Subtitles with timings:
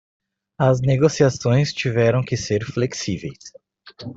[0.59, 3.53] As negociações tiveram que ser flexíveis.